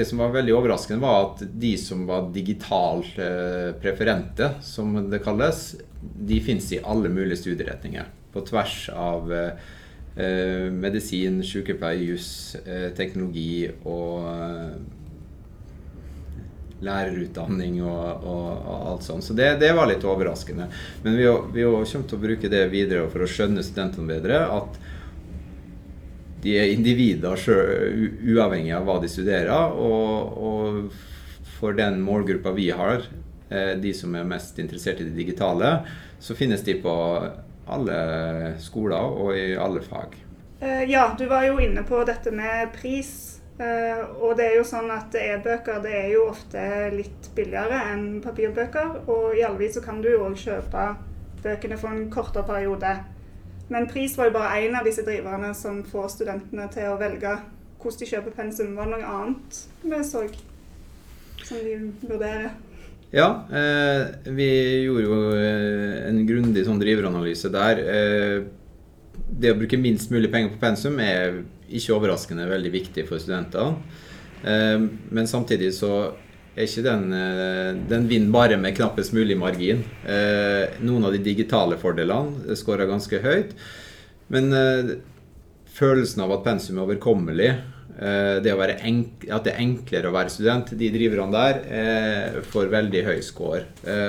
det 0.00 0.08
som 0.08 0.22
var 0.22 0.32
veldig 0.34 0.56
overraskende, 0.56 1.02
var 1.04 1.28
at 1.28 1.44
de 1.62 1.74
som 1.80 2.06
var 2.08 2.30
digitalt 2.34 3.18
preferente, 3.82 4.54
som 4.64 4.96
det 5.12 5.20
kalles, 5.24 5.60
de 6.00 6.40
fins 6.40 6.72
i 6.72 6.80
alle 6.80 7.12
mulige 7.12 7.42
studieretninger. 7.42 8.08
På 8.32 8.40
tvers 8.46 8.88
av 8.94 9.32
eh, 10.16 10.70
medisin, 10.72 11.42
sykepleie, 11.44 12.04
juss, 12.04 12.56
eh, 12.64 12.88
teknologi 12.96 13.70
og 13.84 14.26
eh, 14.30 14.72
lærerutdanning 16.80 17.82
og, 17.84 18.24
og, 18.24 18.46
og, 18.56 18.86
alt 18.92 19.04
sånt. 19.04 19.24
Så 19.24 19.36
det, 19.36 19.52
det, 19.60 19.72
var 19.76 19.90
litt 19.90 20.04
overraskende. 20.06 20.70
Men 21.04 21.18
vi, 21.18 21.28
vi 21.52 21.66
kommer 21.66 22.08
til 22.08 22.16
å 22.18 22.22
bruke 22.22 22.52
det 22.52 22.64
videre 22.72 23.10
for 23.12 23.24
å 23.24 23.28
skjønne 23.30 23.64
studentene 23.64 24.08
bedre. 24.08 24.40
At 24.48 24.80
de 26.40 26.56
er 26.56 26.72
individer 26.72 27.36
selv, 27.40 28.20
uavhengig 28.24 28.72
av 28.76 28.86
hva 28.88 29.00
de 29.02 29.10
studerer. 29.12 29.74
Og, 29.76 30.38
og 30.40 31.50
for 31.58 31.76
den 31.76 32.00
målgruppa 32.04 32.54
vi 32.56 32.70
har, 32.72 33.04
Eh, 33.50 33.76
de 33.76 33.94
som 33.94 34.14
er 34.14 34.26
mest 34.28 34.58
interessert 34.62 35.00
i 35.00 35.08
det 35.08 35.16
digitale, 35.16 35.80
så 36.22 36.34
finnes 36.38 36.62
de 36.62 36.76
på 36.82 36.94
alle 37.70 37.98
skoler 38.62 39.16
og 39.24 39.34
i 39.34 39.56
alle 39.58 39.82
fag. 39.82 40.14
Eh, 40.60 40.84
ja, 40.90 41.08
du 41.18 41.26
var 41.26 41.48
jo 41.48 41.58
inne 41.58 41.82
på 41.86 42.04
dette 42.06 42.30
med 42.30 42.70
pris. 42.76 43.12
Eh, 43.58 44.04
og 44.22 44.38
det 44.38 44.46
er 44.46 44.54
jo 44.60 44.64
sånn 44.64 44.88
at 44.94 45.14
e-bøker 45.18 45.82
det 45.84 45.96
er 45.98 46.08
jo 46.14 46.28
ofte 46.30 46.62
litt 46.94 47.32
billigere 47.36 47.82
enn 47.90 48.20
papirbøker. 48.24 49.00
Og 49.10 49.34
i 49.36 49.42
Alvik 49.46 49.74
så 49.74 49.82
kan 49.84 49.98
du 50.00 50.12
jo 50.12 50.28
òg 50.28 50.38
kjøpe 50.38 50.86
bøkene 51.42 51.80
for 51.80 51.90
en 51.90 52.06
kortere 52.12 52.46
periode. 52.46 52.94
Men 53.70 53.86
pris 53.90 54.16
var 54.18 54.28
jo 54.28 54.34
bare 54.34 54.62
én 54.64 54.74
av 54.74 54.86
disse 54.86 55.04
driverne 55.06 55.52
som 55.54 55.82
får 55.86 56.08
studentene 56.16 56.66
til 56.74 56.90
å 56.90 56.98
velge 57.00 57.36
hvordan 57.80 58.00
de 58.00 58.08
kjøper 58.10 58.34
pensum. 58.36 58.72
Var 58.76 58.88
det 58.88 58.96
noe 58.96 59.12
annet 59.14 59.60
vi 59.84 60.00
så 60.04 60.24
som 61.46 61.62
de 61.64 61.76
vurderer? 62.02 62.50
Ja, 63.14 63.28
eh, 63.50 64.02
vi 64.36 64.50
gjorde 64.84 65.04
jo 65.06 65.20
eh, 65.34 65.94
en 66.08 66.20
grundig 66.26 66.62
sånn 66.66 66.82
driveranalyse 66.82 67.50
der. 67.50 67.80
Eh, 67.82 68.36
det 69.30 69.54
å 69.54 69.58
bruke 69.58 69.78
minst 69.80 70.12
mulig 70.14 70.30
penger 70.30 70.52
på 70.54 70.60
pensum 70.62 70.98
er 71.02 71.40
ikke 71.70 71.94
overraskende 71.96 72.46
veldig 72.50 72.72
viktig 72.74 73.06
for 73.08 73.22
studentene. 73.22 73.78
Eh, 74.42 74.78
men 75.10 75.30
samtidig 75.30 75.72
så 75.78 76.12
er 76.60 76.68
ikke 76.68 76.84
den 76.86 77.14
eh, 77.16 77.70
Den 77.90 78.08
vinner 78.10 78.34
bare 78.34 78.58
med 78.60 78.76
knappest 78.76 79.14
mulig 79.16 79.36
margin. 79.38 79.82
Eh, 80.04 80.80
noen 80.84 81.06
av 81.06 81.14
de 81.14 81.22
digitale 81.24 81.78
fordelene 81.80 82.56
skårer 82.58 82.90
ganske 82.90 83.22
høyt. 83.24 83.54
Men 84.30 84.52
følelsen 85.74 86.22
av 86.22 86.36
at 86.36 86.44
pensum 86.44 86.76
er 86.78 86.84
overkommelig, 86.84 87.48
det 87.90 88.52
at 88.54 89.42
det 89.42 89.50
er 89.50 89.58
enklere 89.58 90.06
å 90.06 90.14
være 90.14 90.30
student, 90.30 90.70
de 90.78 90.90
driverne 90.94 91.34
der 91.34 92.38
får 92.52 92.70
veldig 92.70 93.02
høy 93.08 93.16
score. 93.26 93.64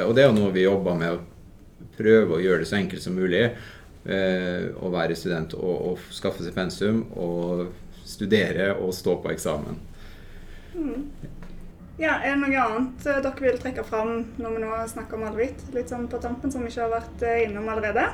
Og 0.05 0.13
det 0.13 0.21
er 0.21 0.29
jo 0.29 0.35
noe 0.37 0.53
vi 0.53 0.67
jobber 0.67 0.99
med 0.99 1.15
å 1.15 1.89
prøve 1.97 2.37
å 2.37 2.43
gjøre 2.43 2.61
det 2.61 2.69
så 2.69 2.77
enkelt 2.77 3.01
som 3.01 3.17
mulig 3.17 3.47
å 4.05 4.93
være 4.93 5.17
student 5.17 5.57
og, 5.57 5.73
og 5.89 6.05
skaffe 6.13 6.45
seg 6.45 6.53
pensum 6.53 7.01
og 7.17 7.65
studere 8.05 8.75
og 8.77 8.93
stå 8.93 9.17
på 9.25 9.33
eksamen. 9.33 9.81
Mm. 10.77 11.07
Ja, 12.01 12.15
Er 12.25 12.33
det 12.33 12.41
noe 12.41 12.57
annet 12.57 13.03
eh, 13.05 13.19
dere 13.21 13.43
vil 13.45 13.57
trekke 13.61 13.83
fram 13.85 14.23
når 14.41 14.55
vi 14.55 14.61
nå 14.63 14.77
snakker 14.89 15.19
om 15.19 15.27
Alvit? 15.27 15.59
Litt 15.75 15.91
sånn 15.93 16.07
på 16.09 16.17
tampen 16.23 16.49
som 16.49 16.63
vi 16.65 16.71
ikke 16.71 16.87
har 16.87 16.95
vært 16.95 17.25
eh, 17.29 17.43
innom 17.43 17.67
allerede? 17.69 18.07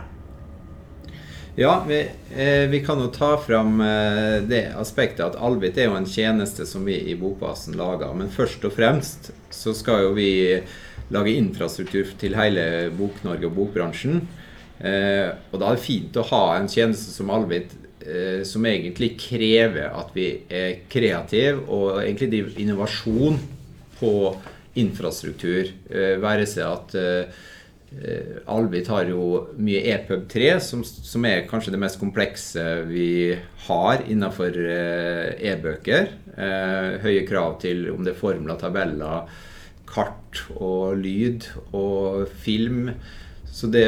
Ja, 1.56 1.86
vi, 1.88 2.02
eh, 2.36 2.66
vi 2.68 2.82
kan 2.84 3.00
jo 3.00 3.08
ta 3.16 3.32
fram 3.40 3.80
eh, 3.80 4.44
det 4.44 4.66
aspektet 4.76 5.24
at 5.30 5.40
Alvit 5.40 5.80
er 5.80 5.88
jo 5.88 5.96
en 6.02 6.10
tjeneste 6.10 6.68
som 6.68 6.84
vi 6.84 7.00
i 7.00 7.16
Bokbasen 7.16 7.80
lager. 7.80 8.12
Men 8.12 8.28
først 8.28 8.68
og 8.68 8.76
fremst 8.76 9.32
så 9.56 9.72
skal 9.72 10.10
jo 10.10 10.14
vi 10.20 10.30
lage 11.16 11.40
infrastruktur 11.40 12.12
til 12.20 12.36
hele 12.36 12.92
Bok-Norge 12.92 13.48
og 13.48 13.56
bokbransjen. 13.56 14.26
Eh, 14.84 15.32
og 15.54 15.62
da 15.62 15.72
er 15.72 15.80
det 15.80 15.88
fint 15.88 16.20
å 16.20 16.28
ha 16.36 16.46
en 16.58 16.68
tjeneste 16.68 17.16
som 17.16 17.32
Alvit 17.32 17.72
eh, 18.04 18.44
som 18.44 18.68
egentlig 18.68 19.16
krever 19.16 19.96
at 19.96 20.12
vi 20.12 20.34
er 20.52 20.82
kreative 20.92 21.64
og 21.72 22.02
egentlig 22.04 22.36
driver 22.36 22.66
innovasjon 22.68 23.46
på 24.00 24.14
infrastruktur. 24.78 25.72
Eh, 25.90 26.16
være 26.22 26.48
seg 26.50 26.68
at 26.68 26.98
eh, 27.00 27.46
Albit 28.52 28.90
har 28.92 29.08
jo 29.08 29.48
mye 29.64 29.80
EPUB 29.94 30.26
3, 30.30 30.48
som, 30.64 30.84
som, 30.84 31.26
er 31.26 31.46
kanskje 31.48 31.72
det 31.74 31.80
mest 31.82 32.00
komplekse 32.02 32.64
vi 32.90 33.38
har 33.68 34.04
innenfor 34.06 34.58
eh, 34.64 35.38
e-bøker. 35.54 36.12
høye 37.02 37.24
krav 37.26 37.56
til 37.64 37.88
om 37.90 38.04
det 38.06 38.14
er 38.14 38.20
formler, 38.20 38.60
tabeller, 38.60 39.32
kart 39.88 40.44
og 40.60 41.00
lyd 41.00 41.48
og 41.72 42.28
film. 42.44 42.92
Så 43.48 43.72
det 43.74 43.88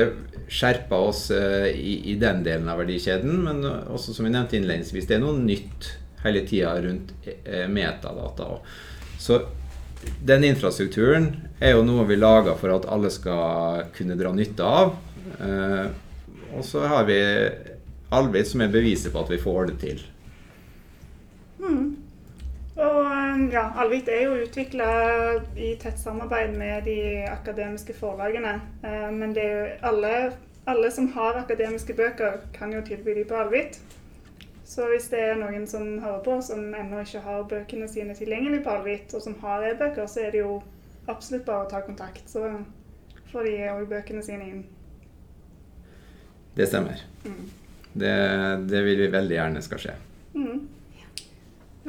skjerper 0.49 1.09
oss 1.11 1.27
i, 1.29 1.99
i, 2.09 2.15
den 2.17 2.39
delen 2.41 2.71
av 2.71 2.79
verdikjeden. 2.81 3.43
Men 3.45 3.59
også 3.67 4.15
som 4.15 4.25
vi 4.25 4.31
nevnte 4.33 4.57
innledningsvis, 4.57 5.05
det 5.05 5.19
er 5.19 5.21
noe 5.21 5.37
nytt 5.37 5.91
hele 6.23 6.41
tida 6.47 6.71
rundt 6.81 7.11
metadata. 7.69 8.55
Så 9.21 9.43
den 10.23 10.43
infrastrukturen 10.43 11.31
er 11.59 11.75
jo 11.75 11.83
noe 11.83 12.05
vi 12.07 12.17
lager 12.19 12.57
for 12.59 12.71
at 12.75 12.87
alle 12.91 13.11
skal 13.11 13.89
kunne 13.95 14.17
dra 14.19 14.31
nytte 14.35 14.65
av. 14.65 14.93
Eh, 15.39 15.87
og 16.55 16.63
så 16.65 16.85
har 16.89 17.07
vi 17.09 17.19
Alvit 18.09 18.47
som 18.49 18.63
er 18.65 18.71
beviset 18.73 19.13
på 19.13 19.21
at 19.21 19.29
vi 19.29 19.37
får 19.41 19.67
det 19.69 19.75
til. 19.83 19.99
Mm. 21.59 21.89
Og 22.79 22.99
eh, 23.03 23.43
ja, 23.53 23.67
Alvit 23.83 24.09
er 24.09 24.23
jo 24.25 24.39
utvikla 24.45 24.89
i 25.59 25.75
tett 25.81 25.99
samarbeid 26.01 26.55
med 26.57 26.87
de 26.87 26.99
akademiske 27.29 27.93
forlagene. 27.99 28.55
Eh, 28.81 29.09
men 29.13 29.35
alle, 29.85 30.15
alle 30.65 30.91
som 30.95 31.11
har 31.15 31.43
akademiske 31.43 31.93
bøker, 31.93 32.39
kan 32.55 32.73
jo 32.73 32.85
tilby 32.87 33.19
de 33.19 33.27
på 33.27 33.37
Alvit. 33.43 33.81
Så 34.69 34.85
hvis 34.85 35.07
det 35.09 35.19
er 35.31 35.39
noen 35.39 35.63
som 35.67 35.95
hører 35.97 36.19
på, 36.25 36.35
som 36.45 36.67
ennå 36.77 37.01
ikke 37.01 37.23
har 37.25 37.47
bøkene 37.49 37.87
sine 37.89 38.13
tilgjengelig 38.17 38.61
på 38.65 38.75
Alvit, 38.75 39.15
og 39.17 39.23
som 39.23 39.33
har 39.41 39.65
e-bøker, 39.65 40.05
så 40.05 40.27
er 40.27 40.35
det 40.35 40.43
jo 40.43 40.59
absolutt 41.09 41.47
bare 41.47 41.65
å 41.65 41.71
ta 41.71 41.81
kontakt. 41.81 42.29
Så 42.29 42.43
får 43.31 43.49
de 43.49 43.55
òg 43.71 43.87
bøkene 43.89 44.21
sine 44.25 44.45
inn. 44.45 44.61
Det 46.53 46.69
stemmer. 46.69 47.01
Mm. 47.25 47.49
Det, 47.93 48.13
det, 48.69 48.85
vil 48.85 49.01
vi 49.01 49.11
veldig 49.17 49.39
gjerne 49.39 49.65
skal 49.65 49.81
skje. 49.81 49.97
Mm. 50.37 50.61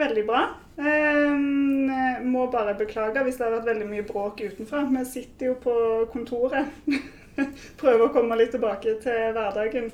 Veldig 0.00 0.26
bra. 0.32 0.44
Um, 0.80 1.90
må 2.32 2.46
bare 2.48 2.78
beklage 2.78 3.26
hvis 3.26 3.36
det 3.36 3.44
har 3.44 3.58
vært 3.58 3.74
veldig 3.74 3.88
mye 3.92 4.06
bråk 4.08 4.40
utenfra. 4.40 4.86
Vi 4.88 5.08
sitter 5.18 5.52
jo 5.52 5.60
på 5.60 5.74
kontoret. 6.14 6.72
Prøver 7.80 8.06
å 8.06 8.14
komme 8.14 8.40
litt 8.40 8.56
tilbake 8.56 8.96
til 9.04 9.34
hverdagen. 9.36 9.92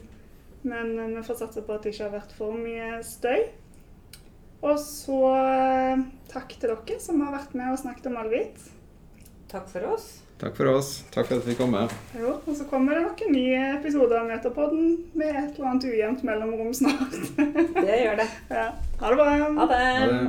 Men 0.66 0.92
eh, 0.98 1.12
vi 1.14 1.22
får 1.26 1.40
satse 1.44 1.62
på 1.64 1.76
at 1.76 1.86
det 1.86 1.94
ikke 1.94 2.08
har 2.08 2.16
vært 2.18 2.36
for 2.36 2.58
mye 2.58 2.98
støy. 3.06 3.46
Og 4.66 4.78
så 4.82 5.18
eh, 5.38 6.04
takk 6.32 6.54
til 6.58 6.72
dere 6.72 7.00
som 7.02 7.20
har 7.22 7.34
vært 7.38 7.56
med 7.58 7.72
og 7.74 7.80
snakket 7.82 8.08
om 8.10 8.16
Alvit. 8.20 8.70
Takk 9.52 9.68
for 9.70 9.92
oss. 9.94 10.06
Takk 10.36 10.56
for 10.58 10.68
oss. 10.68 10.88
Takk 11.14 11.30
for 11.30 11.40
at 11.40 11.46
vi 11.48 11.54
kom 11.56 11.70
med. 11.72 11.92
Jo, 12.18 12.34
og 12.42 12.56
så 12.58 12.66
kommer 12.68 12.98
det 12.98 13.06
noen 13.06 13.32
nye 13.32 13.60
episoder 13.78 14.18
av 14.20 14.26
Meterpodden 14.28 14.90
med 15.16 15.30
et 15.30 15.54
eller 15.54 15.70
annet 15.70 15.86
ujevnt 15.88 16.26
mellomrom 16.28 16.74
snart. 16.76 17.14
det 17.38 18.02
gjør 18.02 18.20
det. 18.20 18.28
Ja. 18.58 18.66
Ha 19.00 19.12
det 19.12 19.16
bra. 19.22 19.30
Ha 19.30 19.70
det. 19.70 19.80
Ha 20.02 20.10
det. 20.10 20.20